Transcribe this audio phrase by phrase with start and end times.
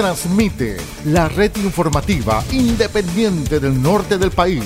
[0.00, 4.64] transmite la red informativa independiente del norte del país.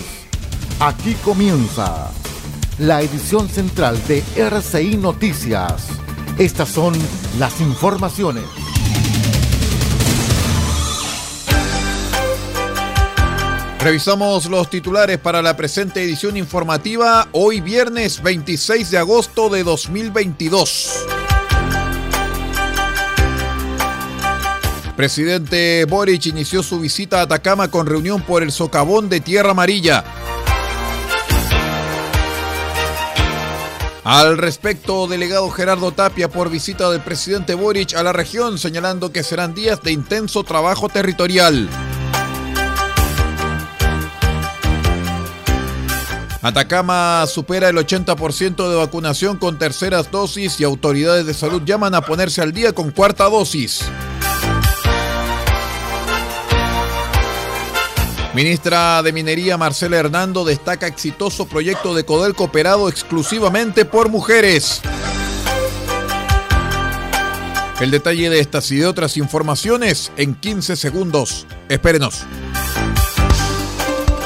[0.79, 2.13] Aquí comienza
[2.79, 5.89] la edición central de RCI Noticias.
[6.39, 6.95] Estas son
[7.41, 8.45] las informaciones.
[13.81, 21.24] Revisamos los titulares para la presente edición informativa hoy viernes 26 de agosto de 2022.
[24.97, 30.05] Presidente Boric inició su visita a Atacama con reunión por el socavón de Tierra Amarilla.
[34.05, 39.25] Al respecto, delegado Gerardo Tapia por visita del presidente Boric a la región, señalando que
[39.25, 41.69] serán días de intenso trabajo territorial.
[46.43, 52.03] Atacama supera el 80% de vacunación con terceras dosis y autoridades de salud llaman a
[52.03, 53.81] ponerse al día con cuarta dosis.
[58.35, 64.81] Ministra de Minería Marcela Hernando destaca exitoso proyecto de Codelco operado exclusivamente por mujeres.
[67.81, 71.47] El detalle de estas y de otras informaciones en 15 segundos.
[71.69, 72.25] Espérenos.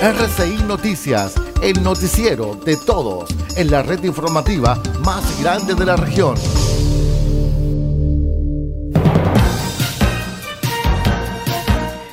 [0.00, 6.36] RCI Noticias, el noticiero de todos, en la red informativa más grande de la región.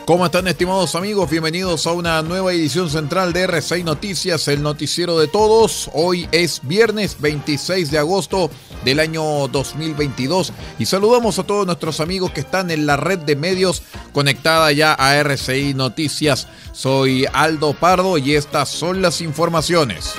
[0.05, 1.31] ¿Cómo están estimados amigos?
[1.31, 5.89] Bienvenidos a una nueva edición central de R6 Noticias, el noticiero de todos.
[5.93, 8.51] Hoy es viernes 26 de agosto
[8.83, 13.35] del año 2022 y saludamos a todos nuestros amigos que están en la red de
[13.35, 13.81] medios
[14.13, 16.47] conectada ya a RCI Noticias.
[16.72, 20.13] Soy Aldo Pardo y estas son las informaciones.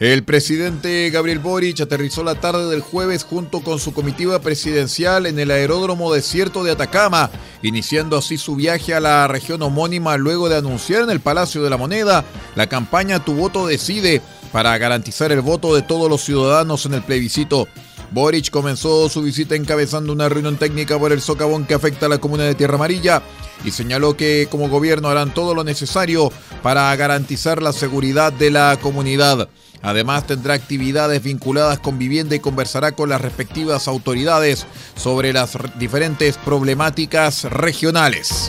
[0.00, 5.38] El presidente Gabriel Boric aterrizó la tarde del jueves junto con su comitiva presidencial en
[5.38, 7.30] el aeródromo desierto de Atacama,
[7.62, 11.70] iniciando así su viaje a la región homónima luego de anunciar en el Palacio de
[11.70, 12.24] la Moneda
[12.56, 14.20] la campaña Tu voto decide
[14.50, 17.68] para garantizar el voto de todos los ciudadanos en el plebiscito.
[18.14, 22.18] Boric comenzó su visita encabezando una reunión técnica por el socavón que afecta a la
[22.18, 23.22] comuna de Tierra Amarilla
[23.64, 26.30] y señaló que como gobierno harán todo lo necesario
[26.62, 29.48] para garantizar la seguridad de la comunidad.
[29.82, 34.64] Además tendrá actividades vinculadas con vivienda y conversará con las respectivas autoridades
[34.94, 38.48] sobre las diferentes problemáticas regionales.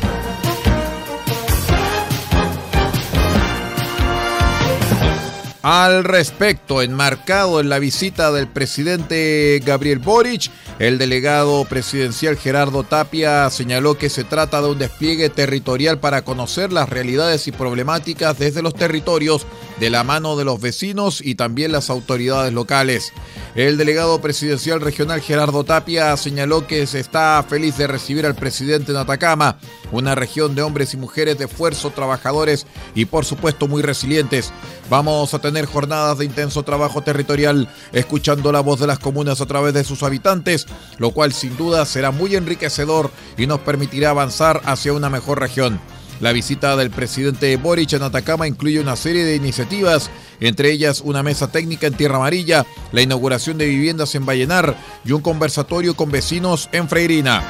[5.68, 13.50] Al respecto, enmarcado en la visita del presidente Gabriel Boric, el delegado presidencial Gerardo Tapia
[13.50, 18.62] señaló que se trata de un despliegue territorial para conocer las realidades y problemáticas desde
[18.62, 19.48] los territorios
[19.80, 23.12] de la mano de los vecinos y también las autoridades locales.
[23.56, 28.92] El delegado presidencial regional Gerardo Tapia señaló que se está feliz de recibir al presidente
[28.92, 29.58] en Atacama,
[29.92, 34.52] una región de hombres y mujeres de esfuerzo, trabajadores y por supuesto muy resilientes.
[34.90, 39.46] Vamos a tener jornadas de intenso trabajo territorial, escuchando la voz de las comunas a
[39.46, 40.66] través de sus habitantes,
[40.98, 45.80] lo cual sin duda será muy enriquecedor y nos permitirá avanzar hacia una mejor región.
[46.22, 50.10] La visita del presidente Boric en Atacama incluye una serie de iniciativas,
[50.40, 55.12] entre ellas una mesa técnica en Tierra Amarilla, la inauguración de viviendas en Vallenar y
[55.12, 57.44] un conversatorio con vecinos en Freirina.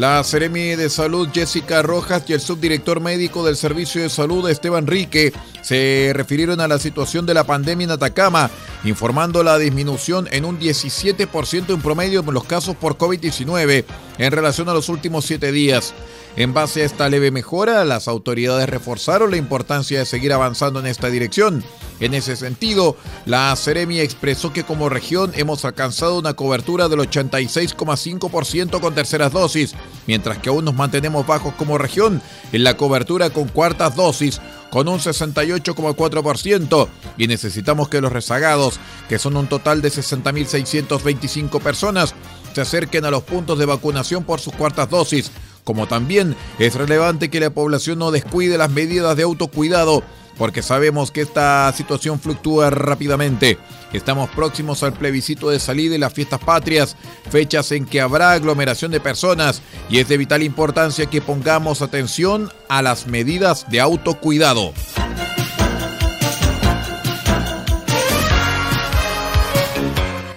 [0.00, 4.86] La Seremi de Salud Jessica Rojas y el subdirector médico del Servicio de Salud Esteban
[4.86, 5.30] Rique
[5.60, 8.50] se refirieron a la situación de la pandemia en Atacama,
[8.84, 13.84] informando la disminución en un 17% en promedio en los casos por COVID-19
[14.16, 15.92] en relación a los últimos siete días.
[16.34, 20.86] En base a esta leve mejora, las autoridades reforzaron la importancia de seguir avanzando en
[20.86, 21.62] esta dirección.
[22.00, 28.80] En ese sentido, la Ceremi expresó que como región hemos alcanzado una cobertura del 86,5%
[28.80, 29.74] con terceras dosis,
[30.06, 34.88] mientras que aún nos mantenemos bajos como región en la cobertura con cuartas dosis, con
[34.88, 36.88] un 68,4%
[37.18, 42.14] y necesitamos que los rezagados, que son un total de 60.625 personas,
[42.54, 45.30] se acerquen a los puntos de vacunación por sus cuartas dosis.
[45.64, 50.02] Como también es relevante que la población no descuide las medidas de autocuidado,
[50.40, 53.58] porque sabemos que esta situación fluctúa rápidamente.
[53.92, 56.96] Estamos próximos al plebiscito de salida y las fiestas patrias,
[57.28, 59.60] fechas en que habrá aglomeración de personas
[59.90, 64.72] y es de vital importancia que pongamos atención a las medidas de autocuidado.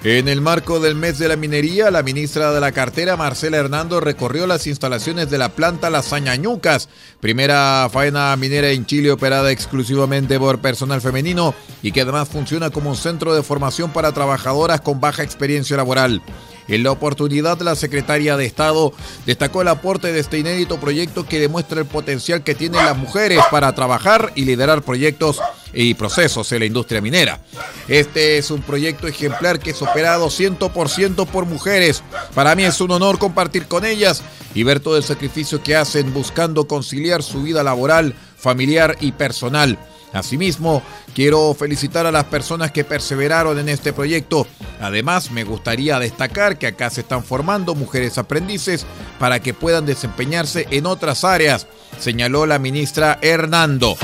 [0.05, 4.01] En el marco del mes de la minería, la ministra de la cartera, Marcela Hernando,
[4.01, 6.89] recorrió las instalaciones de la planta Las Añañucas,
[7.21, 12.89] primera faena minera en Chile operada exclusivamente por personal femenino y que además funciona como
[12.89, 16.21] un centro de formación para trabajadoras con baja experiencia laboral.
[16.67, 18.93] En la oportunidad, la secretaria de Estado
[19.25, 23.41] destacó el aporte de este inédito proyecto que demuestra el potencial que tienen las mujeres
[23.51, 25.41] para trabajar y liderar proyectos
[25.73, 27.41] y procesos en la industria minera.
[27.87, 32.03] Este es un proyecto ejemplar que es operado 100% por mujeres.
[32.33, 34.23] Para mí es un honor compartir con ellas
[34.53, 39.77] y ver todo el sacrificio que hacen buscando conciliar su vida laboral, familiar y personal.
[40.13, 40.83] Asimismo,
[41.13, 44.47] quiero felicitar a las personas que perseveraron en este proyecto.
[44.79, 48.85] Además, me gustaría destacar que acá se están formando mujeres aprendices
[49.19, 51.67] para que puedan desempeñarse en otras áreas,
[51.99, 53.97] señaló la ministra Hernando.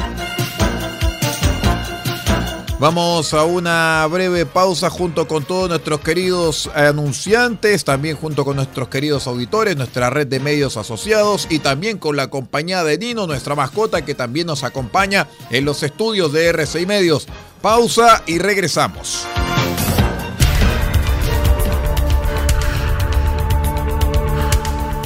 [2.79, 8.87] Vamos a una breve pausa junto con todos nuestros queridos anunciantes, también junto con nuestros
[8.87, 13.53] queridos auditores, nuestra red de medios asociados y también con la compañía de Nino, nuestra
[13.53, 17.27] mascota que también nos acompaña en los estudios de RCI Medios.
[17.61, 19.27] Pausa y regresamos.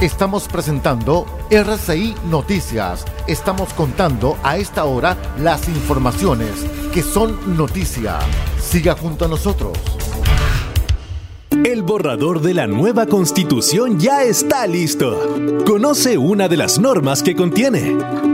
[0.00, 3.04] Estamos presentando RCI Noticias.
[3.28, 6.50] Estamos contando a esta hora las informaciones
[6.92, 8.18] que son noticia.
[8.60, 9.78] Siga junto a nosotros.
[11.64, 15.62] El borrador de la nueva constitución ya está listo.
[15.64, 18.33] Conoce una de las normas que contiene.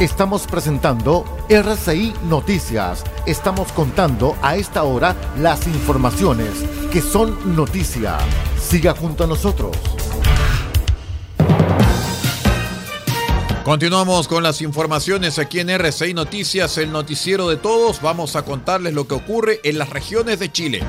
[0.00, 3.04] Estamos presentando RCI Noticias.
[3.26, 6.48] Estamos contando a esta hora las informaciones
[6.90, 8.16] que son noticia.
[8.58, 9.76] Siga junto a nosotros.
[13.62, 18.00] Continuamos con las informaciones aquí en RCI Noticias, el noticiero de todos.
[18.00, 20.82] Vamos a contarles lo que ocurre en las regiones de Chile.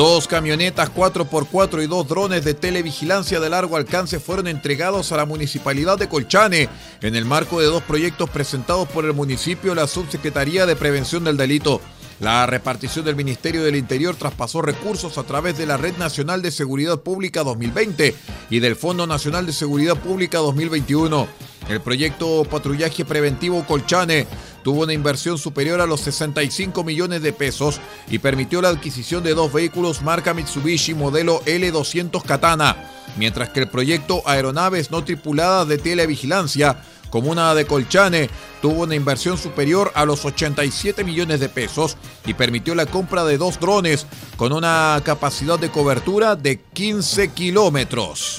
[0.00, 5.26] Dos camionetas 4x4 y dos drones de televigilancia de largo alcance fueron entregados a la
[5.26, 6.70] municipalidad de Colchane
[7.02, 11.24] en el marco de dos proyectos presentados por el municipio y la Subsecretaría de Prevención
[11.24, 11.82] del Delito.
[12.18, 16.50] La repartición del Ministerio del Interior traspasó recursos a través de la Red Nacional de
[16.50, 18.14] Seguridad Pública 2020
[18.48, 21.28] y del Fondo Nacional de Seguridad Pública 2021.
[21.68, 24.26] El proyecto Patrullaje Preventivo Colchane
[24.62, 29.34] tuvo una inversión superior a los 65 millones de pesos y permitió la adquisición de
[29.34, 32.76] dos vehículos marca Mitsubishi modelo L200 Katana,
[33.16, 38.30] mientras que el proyecto Aeronaves no tripuladas de televigilancia Comuna de Colchane
[38.62, 43.36] tuvo una inversión superior a los 87 millones de pesos y permitió la compra de
[43.36, 48.38] dos drones con una capacidad de cobertura de 15 kilómetros.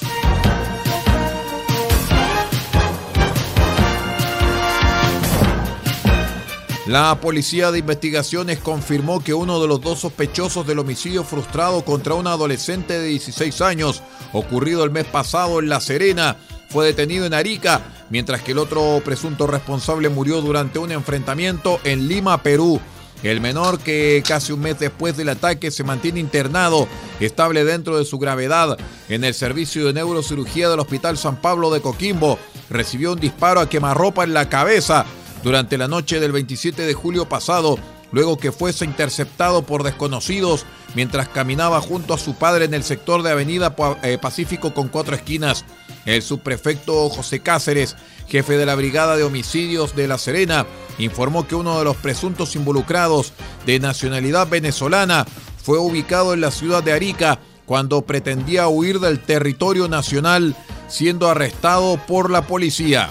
[6.86, 12.14] La Policía de Investigaciones confirmó que uno de los dos sospechosos del homicidio frustrado contra
[12.14, 16.38] una adolescente de 16 años, ocurrido el mes pasado en La Serena,
[16.70, 22.08] fue detenido en Arica, mientras que el otro presunto responsable murió durante un enfrentamiento en
[22.08, 22.80] Lima, Perú.
[23.22, 26.88] El menor, que casi un mes después del ataque se mantiene internado,
[27.20, 28.76] estable dentro de su gravedad,
[29.08, 33.68] en el servicio de neurocirugía del Hospital San Pablo de Coquimbo, recibió un disparo a
[33.68, 35.06] quemarropa en la cabeza
[35.42, 37.78] durante la noche del 27 de julio pasado,
[38.12, 43.22] luego que fuese interceptado por desconocidos mientras caminaba junto a su padre en el sector
[43.22, 45.64] de Avenida eh, Pacífico con cuatro esquinas.
[46.04, 47.96] El subprefecto José Cáceres,
[48.28, 50.66] jefe de la Brigada de Homicidios de La Serena,
[50.98, 53.32] informó que uno de los presuntos involucrados
[53.66, 55.26] de nacionalidad venezolana
[55.62, 60.56] fue ubicado en la ciudad de Arica cuando pretendía huir del territorio nacional,
[60.88, 63.08] siendo arrestado por la policía.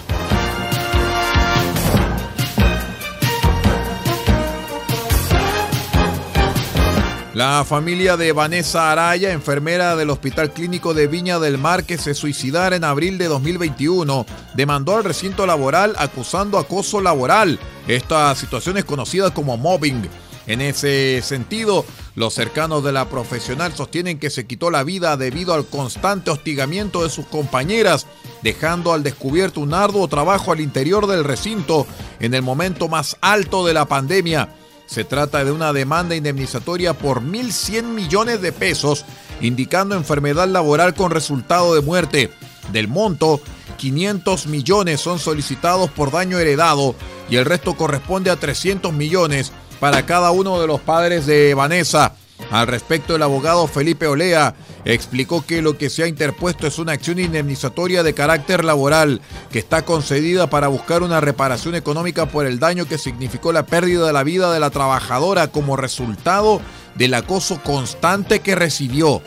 [7.34, 12.12] La familia de Vanessa Araya, enfermera del Hospital Clínico de Viña del Mar que se
[12.12, 17.58] suicidara en abril de 2021, demandó al recinto laboral acusando acoso laboral.
[17.88, 20.10] Esta situación es conocida como mobbing.
[20.46, 21.86] En ese sentido,
[22.16, 27.02] los cercanos de la profesional sostienen que se quitó la vida debido al constante hostigamiento
[27.02, 28.06] de sus compañeras,
[28.42, 31.86] dejando al descubierto un arduo trabajo al interior del recinto
[32.20, 34.50] en el momento más alto de la pandemia.
[34.92, 39.06] Se trata de una demanda indemnizatoria por 1.100 millones de pesos,
[39.40, 42.30] indicando enfermedad laboral con resultado de muerte.
[42.72, 43.40] Del monto,
[43.78, 46.94] 500 millones son solicitados por daño heredado
[47.30, 52.14] y el resto corresponde a 300 millones para cada uno de los padres de Vanessa.
[52.52, 54.54] Al respecto, el abogado Felipe Olea
[54.84, 59.58] explicó que lo que se ha interpuesto es una acción indemnizatoria de carácter laboral que
[59.58, 64.12] está concedida para buscar una reparación económica por el daño que significó la pérdida de
[64.12, 66.60] la vida de la trabajadora como resultado
[66.94, 69.22] del acoso constante que recibió.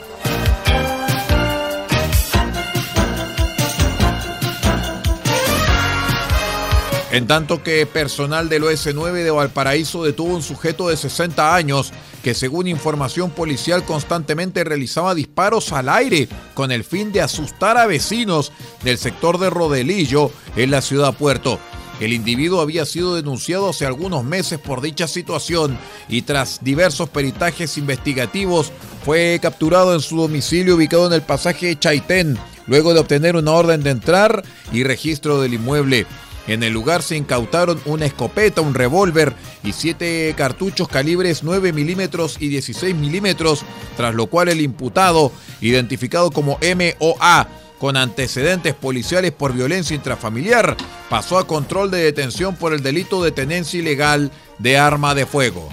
[7.11, 11.91] En tanto que personal del OS9 de Valparaíso detuvo un sujeto de 60 años
[12.25, 17.85] que según información policial constantemente realizaba disparos al aire con el fin de asustar a
[17.85, 18.51] vecinos
[18.83, 21.59] del sector de Rodelillo en la ciudad Puerto.
[21.99, 25.77] El individuo había sido denunciado hace algunos meses por dicha situación
[26.09, 28.71] y tras diversos peritajes investigativos
[29.03, 33.83] fue capturado en su domicilio ubicado en el pasaje Chaitén, luego de obtener una orden
[33.83, 36.07] de entrar y registro del inmueble.
[36.47, 39.33] En el lugar se incautaron una escopeta, un revólver
[39.63, 43.63] y siete cartuchos calibres 9 milímetros y 16 milímetros,
[43.97, 47.47] tras lo cual el imputado, identificado como MOA,
[47.79, 50.77] con antecedentes policiales por violencia intrafamiliar,
[51.09, 55.69] pasó a control de detención por el delito de tenencia ilegal de arma de fuego.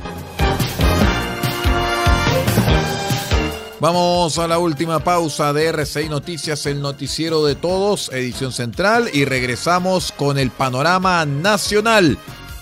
[3.82, 9.24] Vamos a la última pausa de RCI Noticias, el noticiero de todos, edición central, y
[9.24, 12.16] regresamos con el panorama nacional,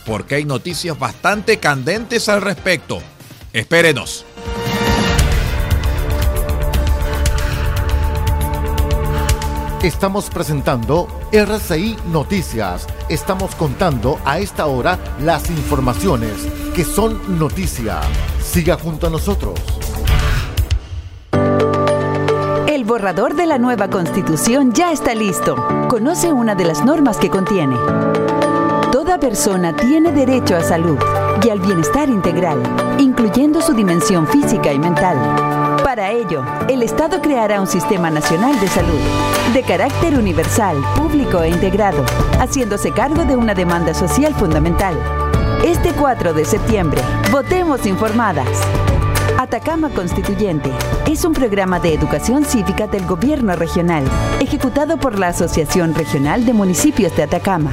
[0.07, 3.03] porque hay noticias bastante candentes al respecto.
[3.53, 4.25] Espérenos.
[9.83, 12.87] Estamos presentando RCI Noticias.
[13.11, 16.33] Estamos contando a esta hora las informaciones
[16.75, 18.00] que son noticia.
[18.43, 19.61] Siga junto a nosotros
[22.91, 25.55] borrador de la nueva constitución ya está listo.
[25.89, 27.77] Conoce una de las normas que contiene.
[28.91, 30.99] Toda persona tiene derecho a salud
[31.41, 32.61] y al bienestar integral,
[32.99, 35.17] incluyendo su dimensión física y mental.
[35.85, 38.99] Para ello, el Estado creará un sistema nacional de salud,
[39.55, 42.05] de carácter universal, público e integrado,
[42.41, 44.97] haciéndose cargo de una demanda social fundamental.
[45.65, 48.49] Este 4 de septiembre, votemos informadas.
[49.39, 50.71] Atacama Constituyente
[51.09, 54.05] es un programa de educación cívica del gobierno regional,
[54.41, 57.73] ejecutado por la Asociación Regional de Municipios de Atacama.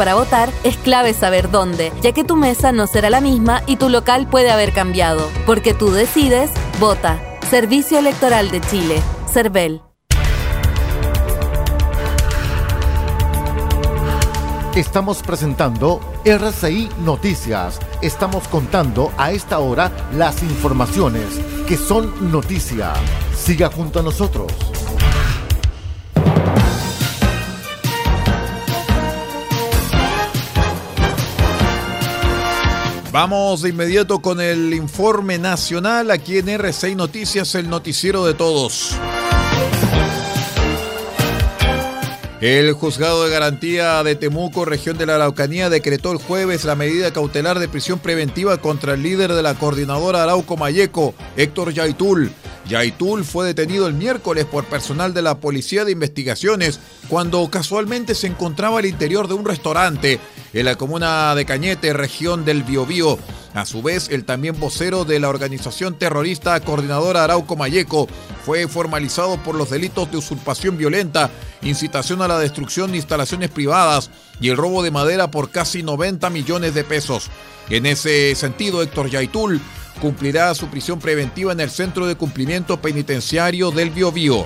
[0.01, 3.75] para votar es clave saber dónde, ya que tu mesa no será la misma y
[3.75, 5.29] tu local puede haber cambiado.
[5.45, 7.21] Porque tú decides, vota.
[7.51, 8.99] Servicio Electoral de Chile.
[9.31, 9.83] CERVEL.
[14.75, 17.79] Estamos presentando RCI Noticias.
[18.01, 21.27] Estamos contando a esta hora las informaciones
[21.67, 22.93] que son noticia.
[23.35, 24.51] Siga junto a nosotros.
[33.11, 38.95] Vamos de inmediato con el informe nacional aquí en R6 Noticias, el noticiero de todos.
[42.39, 47.11] El juzgado de garantía de Temuco, región de la Araucanía, decretó el jueves la medida
[47.11, 52.31] cautelar de prisión preventiva contra el líder de la coordinadora Arauco Mayeco, Héctor Yaitul.
[52.67, 58.27] Yaitul fue detenido el miércoles por personal de la Policía de Investigaciones cuando casualmente se
[58.27, 60.19] encontraba al interior de un restaurante
[60.53, 63.17] en la comuna de Cañete, región del Biobío.
[63.53, 68.07] A su vez, el también vocero de la organización terrorista Coordinadora Arauco Mayeco
[68.45, 71.29] fue formalizado por los delitos de usurpación violenta,
[71.61, 76.29] incitación a la destrucción de instalaciones privadas y el robo de madera por casi 90
[76.29, 77.29] millones de pesos.
[77.69, 79.61] En ese sentido, Héctor Yaitul
[79.99, 84.45] cumplirá su prisión preventiva en el Centro de Cumplimiento Penitenciario del Biobío.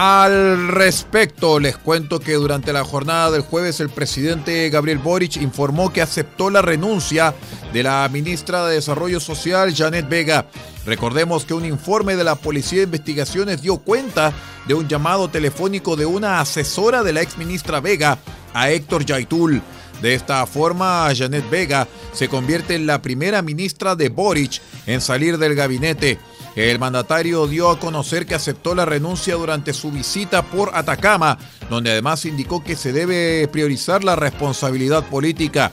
[0.00, 5.92] Al respecto, les cuento que durante la jornada del jueves el presidente Gabriel Boric informó
[5.92, 7.34] que aceptó la renuncia
[7.72, 10.46] de la ministra de Desarrollo Social, Janet Vega.
[10.86, 14.32] Recordemos que un informe de la Policía de Investigaciones dio cuenta
[14.68, 18.18] de un llamado telefónico de una asesora de la exministra Vega
[18.54, 19.60] a Héctor Yaitul.
[20.00, 25.38] De esta forma, Janet Vega se convierte en la primera ministra de Boric en salir
[25.38, 26.20] del gabinete.
[26.58, 31.38] El mandatario dio a conocer que aceptó la renuncia durante su visita por Atacama,
[31.70, 35.70] donde además indicó que se debe priorizar la responsabilidad política.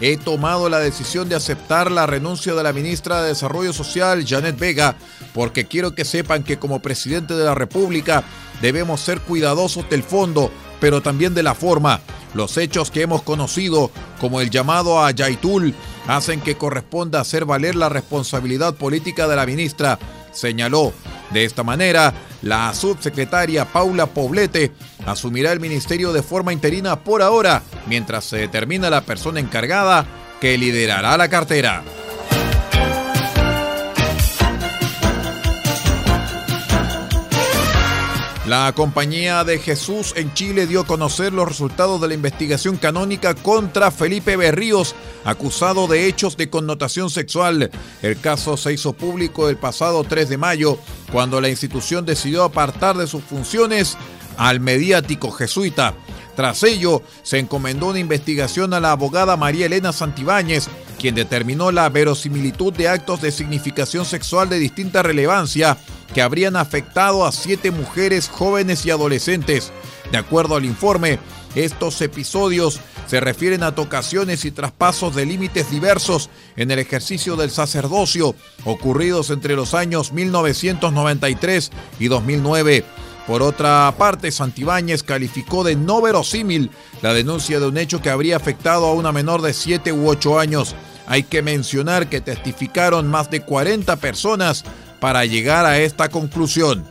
[0.00, 4.56] He tomado la decisión de aceptar la renuncia de la ministra de Desarrollo Social, Janet
[4.56, 4.94] Vega,
[5.34, 8.22] porque quiero que sepan que como presidente de la República
[8.62, 12.00] debemos ser cuidadosos del fondo, pero también de la forma.
[12.34, 15.74] Los hechos que hemos conocido, como el llamado a Yaitul,
[16.06, 19.98] hacen que corresponda hacer valer la responsabilidad política de la ministra
[20.38, 20.92] señaló.
[21.30, 24.72] De esta manera, la subsecretaria Paula Poblete
[25.06, 30.06] asumirá el ministerio de forma interina por ahora, mientras se determina la persona encargada
[30.40, 31.82] que liderará la cartera.
[38.48, 43.34] La Compañía de Jesús en Chile dio a conocer los resultados de la investigación canónica
[43.34, 44.94] contra Felipe Berríos,
[45.26, 47.70] acusado de hechos de connotación sexual.
[48.00, 50.78] El caso se hizo público el pasado 3 de mayo,
[51.12, 53.98] cuando la institución decidió apartar de sus funciones
[54.38, 55.92] al mediático jesuita.
[56.34, 61.90] Tras ello, se encomendó una investigación a la abogada María Elena Santibáñez, quien determinó la
[61.90, 65.76] verosimilitud de actos de significación sexual de distinta relevancia
[66.14, 69.72] que habrían afectado a siete mujeres jóvenes y adolescentes.
[70.10, 71.18] De acuerdo al informe,
[71.54, 77.50] estos episodios se refieren a tocaciones y traspasos de límites diversos en el ejercicio del
[77.50, 82.84] sacerdocio ocurridos entre los años 1993 y 2009.
[83.26, 86.70] Por otra parte, Santibáñez calificó de no verosímil
[87.02, 90.38] la denuncia de un hecho que habría afectado a una menor de 7 u 8
[90.38, 90.74] años.
[91.06, 94.64] Hay que mencionar que testificaron más de 40 personas
[95.00, 96.88] para llegar a esta conclusión.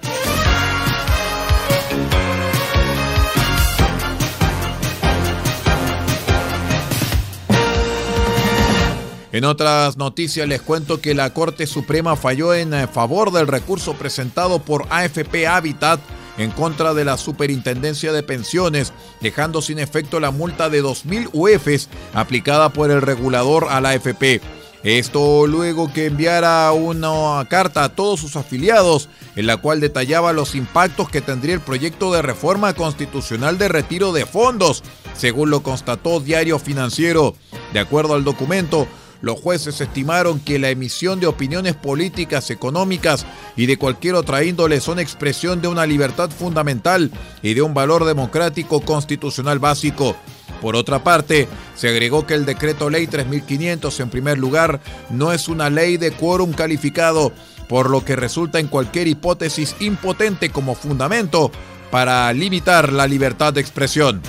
[9.38, 13.93] En otras noticias les cuento que la Corte Suprema falló en eh, favor del recurso
[13.93, 16.00] presentado por AFP Habitat
[16.39, 21.88] en contra de la Superintendencia de Pensiones, dejando sin efecto la multa de 2.000 UFs
[22.13, 24.41] aplicada por el regulador a la AFP.
[24.88, 30.56] Esto luego que enviara una carta a todos sus afiliados en la cual detallaba los
[30.56, 36.21] impactos que tendría el proyecto de reforma constitucional de retiro de fondos, según lo constató
[36.21, 37.36] Diario Financiero.
[37.73, 38.88] De acuerdo al documento,
[39.19, 43.26] los jueces estimaron que la emisión de opiniones políticas, económicas
[43.58, 48.06] y de cualquier otra índole son expresión de una libertad fundamental y de un valor
[48.06, 50.15] democrático constitucional básico.
[50.62, 54.80] Por otra parte, se agregó que el decreto ley 3500 en primer lugar
[55.10, 57.32] no es una ley de quórum calificado,
[57.68, 61.52] por lo que resulta en cualquier hipótesis impotente como fundamento
[61.92, 64.22] para limitar la libertad de expresión.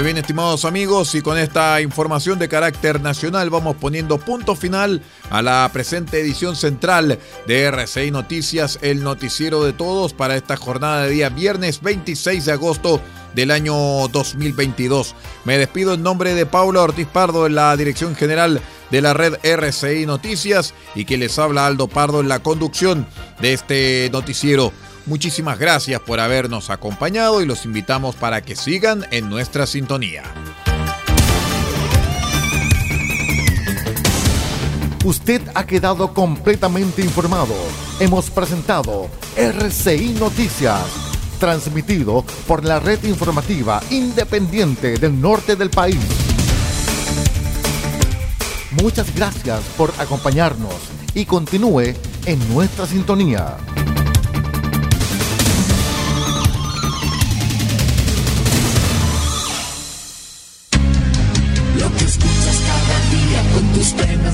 [0.00, 5.02] Muy bien, estimados amigos, y con esta información de carácter nacional vamos poniendo punto final
[5.28, 11.02] a la presente edición central de RCI Noticias, el noticiero de todos para esta jornada
[11.02, 13.02] de día viernes 26 de agosto
[13.34, 13.74] del año
[14.08, 15.14] 2022.
[15.44, 19.34] Me despido en nombre de Paula Ortiz Pardo en la dirección general de la red
[19.42, 23.06] RCI Noticias y que les habla Aldo Pardo en la conducción
[23.42, 24.72] de este noticiero.
[25.10, 30.22] Muchísimas gracias por habernos acompañado y los invitamos para que sigan en nuestra sintonía.
[35.04, 37.56] Usted ha quedado completamente informado.
[37.98, 40.86] Hemos presentado RCI Noticias,
[41.40, 45.98] transmitido por la red informativa independiente del norte del país.
[48.80, 50.76] Muchas gracias por acompañarnos
[51.14, 51.94] y continúe
[52.26, 53.56] en nuestra sintonía.